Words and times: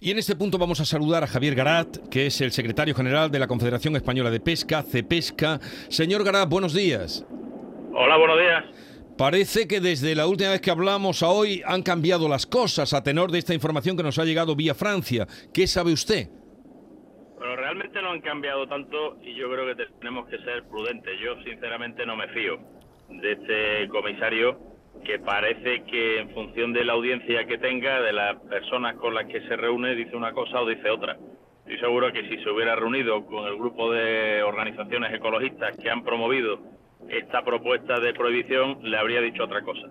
Y 0.00 0.12
en 0.12 0.18
este 0.18 0.36
punto 0.36 0.58
vamos 0.58 0.78
a 0.80 0.84
saludar 0.84 1.24
a 1.24 1.26
Javier 1.26 1.56
Garat, 1.56 2.08
que 2.08 2.26
es 2.26 2.40
el 2.40 2.52
secretario 2.52 2.94
general 2.94 3.32
de 3.32 3.40
la 3.40 3.48
Confederación 3.48 3.96
Española 3.96 4.30
de 4.30 4.38
Pesca, 4.38 4.84
CEPESCA. 4.84 5.58
Señor 5.88 6.22
Garat, 6.22 6.48
buenos 6.48 6.72
días. 6.72 7.26
Hola, 7.92 8.16
buenos 8.16 8.38
días. 8.38 8.64
Parece 9.16 9.66
que 9.66 9.80
desde 9.80 10.14
la 10.14 10.28
última 10.28 10.50
vez 10.50 10.60
que 10.60 10.70
hablamos 10.70 11.24
a 11.24 11.30
hoy 11.30 11.62
han 11.66 11.82
cambiado 11.82 12.28
las 12.28 12.46
cosas 12.46 12.94
a 12.94 13.02
tenor 13.02 13.32
de 13.32 13.40
esta 13.40 13.54
información 13.54 13.96
que 13.96 14.04
nos 14.04 14.20
ha 14.20 14.24
llegado 14.24 14.54
vía 14.54 14.72
Francia. 14.72 15.26
¿Qué 15.52 15.66
sabe 15.66 15.92
usted? 15.92 16.28
Bueno, 17.36 17.56
realmente 17.56 18.00
no 18.00 18.12
han 18.12 18.20
cambiado 18.20 18.68
tanto 18.68 19.18
y 19.20 19.34
yo 19.34 19.50
creo 19.50 19.74
que 19.74 19.84
tenemos 19.98 20.28
que 20.28 20.38
ser 20.38 20.62
prudentes. 20.68 21.18
Yo 21.20 21.42
sinceramente 21.42 22.06
no 22.06 22.14
me 22.14 22.28
fío 22.28 22.60
de 23.08 23.32
este 23.32 23.88
comisario 23.88 24.77
que 25.04 25.18
parece 25.18 25.84
que 25.84 26.20
en 26.20 26.30
función 26.30 26.72
de 26.72 26.84
la 26.84 26.94
audiencia 26.94 27.44
que 27.46 27.58
tenga, 27.58 28.00
de 28.00 28.12
las 28.12 28.36
personas 28.42 28.96
con 28.96 29.14
las 29.14 29.26
que 29.26 29.40
se 29.42 29.56
reúne, 29.56 29.94
dice 29.94 30.16
una 30.16 30.32
cosa 30.32 30.60
o 30.60 30.68
dice 30.68 30.90
otra. 30.90 31.16
Estoy 31.60 31.78
seguro 31.78 32.12
que 32.12 32.28
si 32.28 32.42
se 32.42 32.50
hubiera 32.50 32.76
reunido 32.76 33.24
con 33.26 33.46
el 33.46 33.56
grupo 33.56 33.92
de 33.92 34.42
organizaciones 34.42 35.12
ecologistas 35.12 35.76
que 35.76 35.90
han 35.90 36.02
promovido 36.02 36.60
esta 37.08 37.44
propuesta 37.44 38.00
de 38.00 38.14
prohibición, 38.14 38.78
le 38.82 38.96
habría 38.96 39.20
dicho 39.20 39.44
otra 39.44 39.62
cosa. 39.62 39.88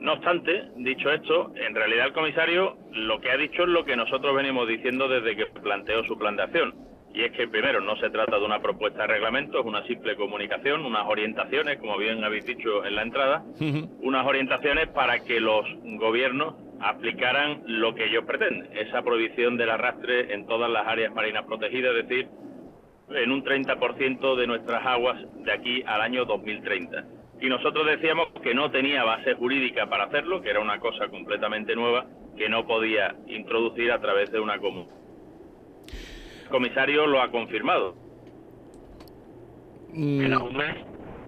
No 0.00 0.12
obstante, 0.12 0.68
dicho 0.76 1.10
esto, 1.10 1.52
en 1.56 1.74
realidad 1.74 2.06
el 2.06 2.12
comisario 2.12 2.76
lo 2.92 3.20
que 3.20 3.30
ha 3.30 3.36
dicho 3.36 3.62
es 3.62 3.68
lo 3.68 3.84
que 3.84 3.96
nosotros 3.96 4.34
venimos 4.34 4.68
diciendo 4.68 5.08
desde 5.08 5.36
que 5.36 5.46
planteó 5.46 6.04
su 6.04 6.16
plan 6.16 6.36
de 6.36 6.42
acción 6.44 6.87
y 7.14 7.22
es 7.22 7.32
que 7.32 7.48
primero 7.48 7.80
no 7.80 7.96
se 7.96 8.10
trata 8.10 8.38
de 8.38 8.44
una 8.44 8.60
propuesta 8.60 9.02
de 9.02 9.08
reglamento, 9.08 9.60
es 9.60 9.66
una 9.66 9.84
simple 9.86 10.16
comunicación, 10.16 10.84
unas 10.84 11.06
orientaciones, 11.06 11.78
como 11.78 11.96
bien 11.96 12.22
habéis 12.22 12.46
dicho 12.46 12.84
en 12.84 12.94
la 12.94 13.02
entrada, 13.02 13.44
unas 14.00 14.26
orientaciones 14.26 14.88
para 14.88 15.20
que 15.20 15.40
los 15.40 15.64
gobiernos 15.82 16.54
aplicaran 16.80 17.62
lo 17.66 17.94
que 17.94 18.04
ellos 18.04 18.24
pretenden, 18.24 18.68
esa 18.76 19.02
prohibición 19.02 19.56
del 19.56 19.70
arrastre 19.70 20.32
en 20.32 20.46
todas 20.46 20.70
las 20.70 20.86
áreas 20.86 21.12
marinas 21.12 21.44
protegidas, 21.44 21.96
es 21.96 22.08
decir, 22.08 22.28
en 23.10 23.32
un 23.32 23.42
30% 23.42 24.36
de 24.36 24.46
nuestras 24.46 24.84
aguas 24.86 25.18
de 25.42 25.52
aquí 25.52 25.82
al 25.86 26.02
año 26.02 26.24
2030. 26.24 27.04
Y 27.40 27.48
nosotros 27.48 27.86
decíamos 27.86 28.28
que 28.42 28.54
no 28.54 28.70
tenía 28.70 29.04
base 29.04 29.34
jurídica 29.34 29.86
para 29.86 30.04
hacerlo, 30.04 30.42
que 30.42 30.50
era 30.50 30.60
una 30.60 30.78
cosa 30.78 31.08
completamente 31.08 31.74
nueva, 31.74 32.06
que 32.36 32.48
no 32.48 32.66
podía 32.66 33.16
introducir 33.26 33.90
a 33.90 34.00
través 34.00 34.30
de 34.30 34.40
una 34.40 34.58
común 34.58 34.88
comisario 36.48 37.06
lo 37.06 37.20
ha 37.20 37.30
confirmado. 37.30 37.94
Mm. 39.92 40.20
En 40.20 40.36
un 40.36 40.56
mes, 40.56 40.76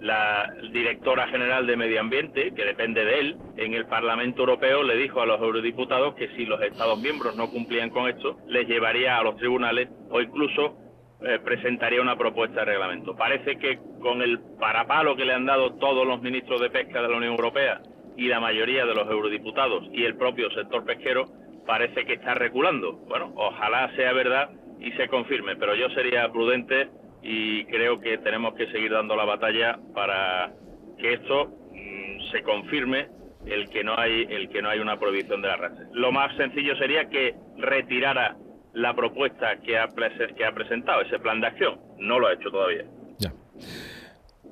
la 0.01 0.53
directora 0.73 1.29
general 1.29 1.67
de 1.67 1.77
Medio 1.77 2.01
Ambiente, 2.01 2.53
que 2.55 2.65
depende 2.65 3.05
de 3.05 3.21
él, 3.21 3.37
en 3.57 3.75
el 3.75 3.87
Parlamento 3.87 4.41
Europeo 4.41 4.83
le 4.83 4.97
dijo 4.97 5.21
a 5.21 5.27
los 5.27 5.41
eurodiputados 5.41 6.15
que 6.15 6.29
si 6.37 6.47
los 6.47 6.61
Estados 6.63 6.99
miembros 7.01 7.37
no 7.37 7.51
cumplían 7.51 7.91
con 7.91 8.09
esto, 8.09 8.39
les 8.49 8.67
llevaría 8.67 9.19
a 9.19 9.23
los 9.23 9.37
tribunales 9.37 9.89
o 10.11 10.21
incluso 10.21 10.77
eh, 11.23 11.39
presentaría 11.45 12.01
una 12.01 12.17
propuesta 12.17 12.61
de 12.61 12.67
reglamento. 12.67 13.15
Parece 13.15 13.57
que 13.59 13.79
con 14.01 14.23
el 14.23 14.41
parapalo 14.59 15.17
que 15.17 15.27
le 15.27 15.35
han 15.35 15.45
dado 15.45 15.75
todos 15.75 16.07
los 16.07 16.23
ministros 16.23 16.61
de 16.61 16.71
pesca 16.71 17.03
de 17.03 17.09
la 17.09 17.17
Unión 17.17 17.33
Europea 17.33 17.83
y 18.17 18.29
la 18.29 18.41
mayoría 18.41 18.87
de 18.87 18.95
los 18.95 19.09
eurodiputados 19.09 19.85
y 19.93 20.05
el 20.05 20.17
propio 20.17 20.51
sector 20.51 20.85
pesquero, 20.85 21.27
parece 21.67 22.07
que 22.07 22.15
está 22.15 22.35
reculando. 22.35 22.93
Bueno, 23.07 23.33
ojalá 23.37 23.95
sea 23.97 24.13
verdad 24.13 24.51
y 24.81 24.93
se 24.93 25.09
confirme, 25.09 25.57
pero 25.57 25.75
yo 25.75 25.89
sería 25.91 26.31
prudente 26.33 26.89
y 27.23 27.65
creo 27.67 28.01
que 28.01 28.19
tenemos 28.19 28.55
que 28.55 28.67
seguir 28.73 28.91
dando 28.93 29.15
la 29.15 29.25
batalla 29.25 29.79
para 29.95 30.53
que 30.99 31.15
esto 31.15 31.53
mm, 31.73 32.33
se 32.33 32.43
confirme 32.43 33.09
el 33.47 33.69
que 33.71 33.85
no 33.85 33.99
hay 33.99 34.27
el 34.29 34.49
que 34.49 34.63
no 34.63 34.71
hay 34.71 34.81
una 34.81 34.99
prohibición 34.99 35.43
de 35.43 35.49
la 35.49 35.57
raza. 35.57 35.83
Lo 35.93 36.13
más 36.13 36.35
sencillo 36.37 36.77
sería 36.77 37.09
que 37.09 37.35
retirara 37.59 38.37
la 38.73 38.95
propuesta 38.95 39.59
que 39.61 39.79
ha, 39.79 39.89
que 39.89 40.45
ha 40.45 40.53
presentado, 40.53 41.03
ese 41.03 41.19
plan 41.19 41.41
de 41.41 41.49
acción. 41.49 41.79
No 41.99 42.19
lo 42.19 42.29
ha 42.29 42.35
hecho 42.35 42.51
todavía. 42.51 42.85
Ya. 43.19 43.33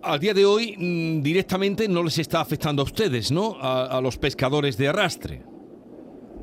Al 0.03 0.19
día 0.19 0.35
de 0.35 0.45
hoy, 0.45 0.75
mm, 0.77 1.23
directamente 1.23 1.89
no 1.89 2.03
les 2.03 2.19
está 2.19 2.41
afectando 2.41 2.83
a 2.83 2.85
ustedes, 2.85 3.31
¿no? 3.31 3.57
a 3.61 4.01
los 4.01 4.19
pescadores 4.19 4.77
de 4.77 4.89
arrastre. 4.89 5.43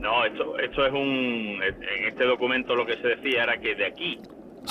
No, 0.05 0.23
esto, 0.23 0.59
esto 0.59 0.85
es 0.85 0.93
un. 0.93 1.59
En 1.63 2.05
este 2.05 2.25
documento 2.25 2.75
lo 2.75 2.85
que 2.85 2.95
se 2.97 3.07
decía 3.07 3.41
era 3.41 3.57
que 3.57 3.73
de 3.73 3.87
aquí 3.87 4.19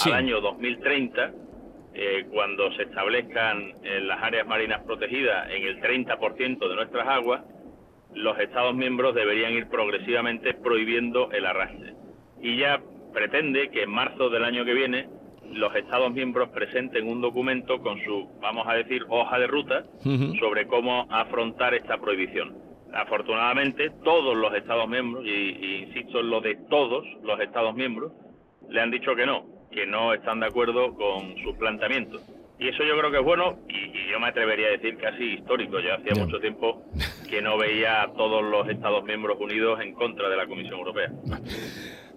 al 0.04 0.12
año 0.12 0.40
2030, 0.40 1.32
eh, 1.92 2.26
cuando 2.30 2.70
se 2.74 2.84
establezcan 2.84 3.72
en 3.82 4.06
las 4.06 4.22
áreas 4.22 4.46
marinas 4.46 4.84
protegidas 4.84 5.50
en 5.50 5.64
el 5.64 5.80
30% 5.80 6.68
de 6.68 6.74
nuestras 6.76 7.08
aguas, 7.08 7.42
los 8.14 8.38
Estados 8.38 8.76
miembros 8.76 9.12
deberían 9.16 9.54
ir 9.54 9.66
progresivamente 9.66 10.54
prohibiendo 10.54 11.32
el 11.32 11.46
arrastre. 11.46 11.94
Y 12.40 12.56
ya 12.56 12.80
pretende 13.12 13.70
que 13.70 13.82
en 13.82 13.90
marzo 13.90 14.30
del 14.30 14.44
año 14.44 14.64
que 14.64 14.72
viene 14.72 15.08
los 15.52 15.74
Estados 15.74 16.12
miembros 16.12 16.50
presenten 16.50 17.08
un 17.08 17.20
documento 17.20 17.80
con 17.80 18.00
su, 18.04 18.28
vamos 18.40 18.68
a 18.68 18.74
decir, 18.74 19.04
hoja 19.08 19.36
de 19.40 19.48
ruta 19.48 19.84
sobre 20.38 20.68
cómo 20.68 21.08
afrontar 21.10 21.74
esta 21.74 21.98
prohibición 21.98 22.63
afortunadamente 22.94 23.90
todos 24.02 24.36
los 24.36 24.54
Estados 24.54 24.88
miembros, 24.88 25.24
y, 25.26 25.84
insisto 25.86 26.20
en 26.20 26.30
lo 26.30 26.40
de 26.40 26.56
todos 26.68 27.04
los 27.22 27.40
Estados 27.40 27.74
miembros, 27.74 28.12
le 28.68 28.80
han 28.80 28.90
dicho 28.90 29.14
que 29.14 29.26
no, 29.26 29.46
que 29.70 29.86
no 29.86 30.14
están 30.14 30.40
de 30.40 30.46
acuerdo 30.46 30.94
con 30.94 31.34
sus 31.42 31.56
planteamientos. 31.56 32.22
Y 32.58 32.68
eso 32.68 32.84
yo 32.84 32.96
creo 32.98 33.10
que 33.10 33.18
es 33.18 33.24
bueno 33.24 33.58
y, 33.68 34.10
yo 34.10 34.20
me 34.20 34.28
atrevería 34.28 34.68
a 34.68 34.70
decir 34.70 34.96
casi 34.96 35.24
histórico. 35.34 35.80
Ya 35.80 35.94
hacía 35.94 36.14
mucho 36.22 36.38
tiempo 36.38 36.84
que 37.28 37.42
no 37.42 37.58
veía 37.58 38.02
a 38.02 38.12
todos 38.12 38.44
los 38.44 38.68
Estados 38.68 39.04
miembros 39.04 39.38
unidos 39.40 39.80
en 39.82 39.92
contra 39.94 40.28
de 40.28 40.36
la 40.36 40.46
Comisión 40.46 40.78
Europea. 40.78 41.10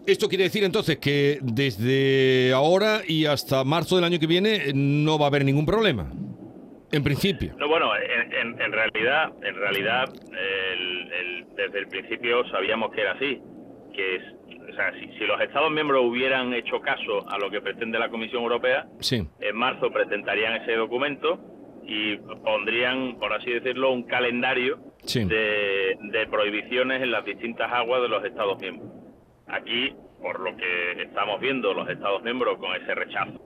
Esto 0.05 0.29
quiere 0.29 0.45
decir 0.45 0.63
entonces 0.63 0.99
que 0.99 1.39
desde 1.41 2.53
ahora 2.53 3.01
y 3.05 3.25
hasta 3.25 3.63
marzo 3.63 3.95
del 3.95 4.05
año 4.05 4.19
que 4.19 4.27
viene 4.27 4.71
no 4.73 5.17
va 5.17 5.25
a 5.25 5.27
haber 5.29 5.43
ningún 5.43 5.65
problema. 5.65 6.09
En 6.91 7.03
principio. 7.03 7.53
No, 7.57 7.67
bueno, 7.67 7.91
en, 7.97 8.71
realidad, 8.71 9.33
en 9.41 9.55
realidad, 9.55 10.09
desde 11.55 11.79
el 11.79 11.87
principio 11.87 12.47
sabíamos 12.49 12.91
que 12.91 13.01
era 13.01 13.11
así, 13.11 13.41
que 13.93 14.21
o 14.69 14.73
sea, 14.73 14.93
si, 14.93 15.25
los 15.25 15.41
Estados 15.41 15.71
miembros 15.71 16.05
hubieran 16.05 16.53
hecho 16.53 16.79
caso 16.79 17.27
a 17.29 17.37
lo 17.37 17.49
que 17.49 17.61
pretende 17.61 17.99
la 17.99 18.09
Comisión 18.09 18.43
Europea, 18.43 18.87
en 19.11 19.55
marzo 19.55 19.91
presentarían 19.91 20.61
ese 20.61 20.75
documento 20.75 21.39
y 21.83 22.17
pondrían, 22.17 23.17
por 23.17 23.33
así 23.33 23.51
decirlo, 23.51 23.91
un 23.91 24.03
calendario 24.03 24.79
de, 25.03 25.97
de 25.99 26.27
prohibiciones 26.27 27.01
en 27.01 27.11
las 27.11 27.25
distintas 27.25 27.71
aguas 27.71 28.01
de 28.01 28.09
los 28.09 28.23
Estados 28.23 28.59
miembros. 28.59 28.91
Aquí, 29.47 29.93
por 30.21 30.39
lo 30.39 30.55
que 30.55 31.01
estamos 31.01 31.39
viendo, 31.39 31.73
los 31.73 31.89
Estados 31.89 32.23
miembros 32.23 32.57
con 32.59 32.75
ese 32.75 32.93
rechazo 32.93 33.39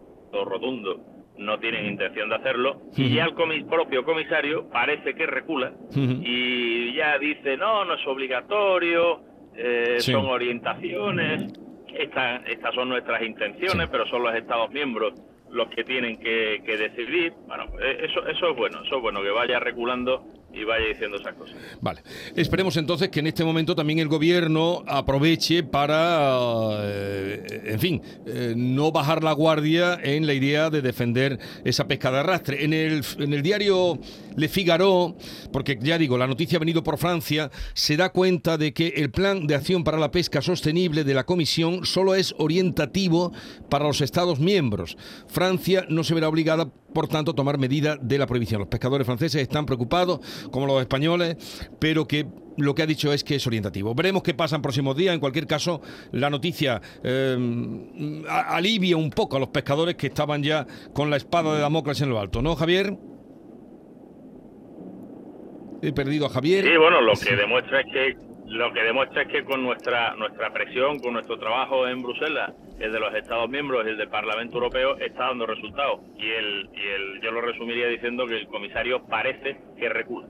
rotundo 0.45 1.10
no 1.41 1.59
tienen 1.59 1.85
intención 1.85 2.29
de 2.29 2.35
hacerlo, 2.35 2.81
y 2.95 3.15
ya 3.15 3.25
el 3.25 3.65
propio 3.65 4.03
comisario 4.03 4.69
parece 4.69 5.13
que 5.13 5.25
recula 5.25 5.73
y 5.95 6.93
ya 6.93 7.17
dice, 7.17 7.57
no, 7.57 7.83
no 7.85 7.95
es 7.95 8.07
obligatorio, 8.07 9.21
eh, 9.55 9.97
son 9.99 10.25
orientaciones, 10.25 11.53
estas, 11.93 12.41
estas 12.47 12.73
son 12.73 12.89
nuestras 12.89 13.21
intenciones, 13.21 13.89
pero 13.89 14.05
son 14.07 14.23
los 14.23 14.33
Estados 14.35 14.71
miembros 14.71 15.13
los 15.49 15.67
que 15.69 15.83
tienen 15.83 16.17
que, 16.17 16.63
que 16.65 16.77
decidir. 16.77 17.33
Bueno, 17.47 17.65
eh, 17.81 18.07
eso, 18.09 18.25
eso 18.25 18.49
es 18.51 18.55
bueno, 18.55 18.81
eso 18.83 18.95
es 18.95 19.01
bueno, 19.01 19.21
que 19.21 19.31
vaya 19.31 19.59
reculando 19.59 20.23
y 20.53 20.63
vaya 20.63 20.87
diciendo 20.87 21.17
esas 21.17 21.33
cosas. 21.35 21.55
Vale. 21.79 22.01
Esperemos 22.35 22.75
entonces 22.77 23.09
que 23.09 23.21
en 23.21 23.27
este 23.27 23.43
momento 23.43 23.75
también 23.75 23.99
el 23.99 24.07
gobierno 24.07 24.83
aproveche 24.85 25.63
para, 25.63 26.77
eh, 26.81 27.63
en 27.65 27.79
fin, 27.79 28.01
eh, 28.25 28.53
no 28.55 28.91
bajar 28.91 29.23
la 29.23 29.31
guardia 29.31 29.99
en 30.01 30.27
la 30.27 30.33
idea 30.33 30.69
de 30.69 30.81
defender 30.81 31.39
esa 31.63 31.87
pesca 31.87 32.11
de 32.11 32.19
arrastre. 32.19 32.65
En 32.65 32.73
el, 32.73 33.03
en 33.19 33.33
el 33.33 33.41
diario 33.41 33.99
Le 34.35 34.49
Figaro, 34.49 35.15
porque 35.53 35.77
ya 35.81 35.97
digo, 35.97 36.17
la 36.17 36.27
noticia 36.27 36.57
ha 36.57 36.59
venido 36.59 36.83
por 36.83 36.97
Francia, 36.97 37.49
se 37.73 37.95
da 37.95 38.09
cuenta 38.09 38.57
de 38.57 38.73
que 38.73 38.87
el 38.97 39.11
plan 39.11 39.47
de 39.47 39.55
acción 39.55 39.83
para 39.83 39.97
la 39.97 40.11
pesca 40.11 40.41
sostenible 40.41 41.03
de 41.03 41.13
la 41.13 41.25
Comisión 41.25 41.85
solo 41.85 42.13
es 42.15 42.35
orientativo 42.37 43.31
para 43.69 43.85
los 43.85 44.01
Estados 44.01 44.39
miembros. 44.39 44.97
Francia 45.27 45.85
no 45.87 46.03
se 46.03 46.13
verá 46.13 46.27
obligada 46.27 46.67
por 46.93 47.07
tanto, 47.07 47.33
tomar 47.33 47.57
medida 47.57 47.97
de 48.01 48.17
la 48.17 48.27
prohibición. 48.27 48.59
Los 48.59 48.67
pescadores 48.67 49.05
franceses 49.05 49.41
están 49.41 49.65
preocupados, 49.65 50.19
como 50.49 50.65
los 50.65 50.81
españoles, 50.81 51.37
pero 51.79 52.07
que 52.07 52.25
lo 52.57 52.75
que 52.75 52.83
ha 52.83 52.85
dicho 52.85 53.13
es 53.13 53.23
que 53.23 53.35
es 53.35 53.47
orientativo. 53.47 53.93
Veremos 53.95 54.23
qué 54.23 54.33
pasa 54.33 54.55
en 54.55 54.61
próximos 54.61 54.95
días. 54.95 55.13
En 55.13 55.19
cualquier 55.19 55.47
caso, 55.47 55.81
la 56.11 56.29
noticia 56.29 56.81
eh, 57.03 57.37
alivia 58.27 58.97
un 58.97 59.09
poco 59.09 59.37
a 59.37 59.39
los 59.39 59.49
pescadores 59.49 59.95
que 59.95 60.07
estaban 60.07 60.43
ya 60.43 60.65
con 60.93 61.09
la 61.09 61.17
espada 61.17 61.55
de 61.55 61.61
Damocles 61.61 62.01
en 62.01 62.09
lo 62.09 62.19
alto, 62.19 62.41
¿no, 62.41 62.55
Javier? 62.55 62.97
He 65.81 65.91
perdido 65.93 66.27
a 66.27 66.29
Javier. 66.29 66.65
Sí, 66.65 66.77
bueno, 66.77 67.01
lo 67.01 67.13
que 67.13 67.35
demuestra 67.35 67.81
es 67.81 67.85
que 67.91 68.17
lo 68.47 68.73
que 68.73 68.83
demuestra 68.83 69.23
es 69.23 69.27
que 69.29 69.43
con 69.45 69.63
nuestra 69.63 70.15
nuestra 70.15 70.51
presión, 70.51 70.99
con 70.99 71.13
nuestro 71.13 71.39
trabajo 71.39 71.87
en 71.87 72.03
Bruselas, 72.03 72.51
el 72.81 72.91
de 72.91 72.99
los 72.99 73.13
Estados 73.13 73.49
miembros, 73.49 73.85
el 73.85 73.97
del 73.97 74.09
Parlamento 74.09 74.55
Europeo, 74.55 74.97
está 74.97 75.27
dando 75.27 75.45
resultados. 75.45 75.99
Y 76.17 76.29
el, 76.29 76.69
y 76.73 76.87
el 76.87 77.21
yo 77.21 77.31
lo 77.31 77.41
resumiría 77.41 77.87
diciendo 77.87 78.25
que 78.25 78.37
el 78.37 78.47
comisario 78.47 79.03
parece 79.07 79.57
que 79.77 79.89
recula. 79.89 80.27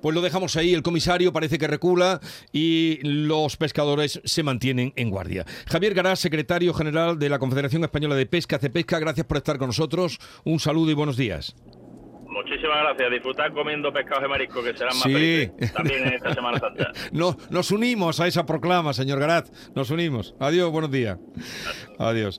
Pues 0.00 0.14
lo 0.14 0.22
dejamos 0.22 0.56
ahí, 0.56 0.74
el 0.74 0.82
comisario 0.82 1.32
parece 1.32 1.58
que 1.58 1.66
recula 1.66 2.20
y 2.52 2.98
los 3.02 3.56
pescadores 3.56 4.20
se 4.24 4.42
mantienen 4.42 4.92
en 4.96 5.10
guardia. 5.10 5.44
Javier 5.68 5.94
Garás, 5.94 6.20
secretario 6.20 6.74
general 6.74 7.18
de 7.18 7.28
la 7.28 7.38
Confederación 7.38 7.84
Española 7.84 8.14
de 8.14 8.26
Pesca, 8.26 8.58
Cepesca, 8.58 8.98
gracias 8.98 9.26
por 9.26 9.36
estar 9.36 9.58
con 9.58 9.68
nosotros. 9.68 10.18
Un 10.44 10.58
saludo 10.58 10.90
y 10.90 10.94
buenos 10.94 11.16
días. 11.16 11.54
Muchísimas 12.36 12.76
gracias. 12.82 13.10
Disfrutar 13.10 13.50
comiendo 13.52 13.90
pescados 13.90 14.22
de 14.22 14.28
marisco, 14.28 14.62
que 14.62 14.76
serán 14.76 14.94
más 14.94 15.02
felices 15.02 15.72
también 15.72 16.06
en 16.06 16.12
esta 16.12 16.34
Semana 16.34 16.58
Santa. 16.58 16.92
no, 17.12 17.34
nos 17.48 17.70
unimos 17.70 18.20
a 18.20 18.26
esa 18.26 18.44
proclama, 18.44 18.92
señor 18.92 19.18
Garat. 19.18 19.48
Nos 19.74 19.90
unimos. 19.90 20.34
Adiós, 20.38 20.70
buenos 20.70 20.90
días. 20.90 21.18
Adiós. 21.98 22.38